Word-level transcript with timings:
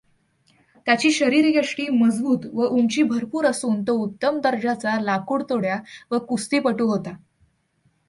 त्याची 0.87 1.11
शरीरयष्टी 1.11 1.87
मजबूत 1.89 2.45
व 2.53 2.67
उंची 2.67 3.03
भरपूर 3.03 3.45
असून 3.45 3.83
तो 3.83 3.93
उत्तम 3.93 4.39
दर्जाचा 4.39 4.99
लाकूडतोड्या 4.99 5.79
व 6.11 6.17
कुस्तीपटू 6.19 6.87
होता. 6.87 7.15